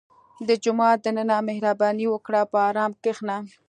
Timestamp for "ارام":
2.69-2.91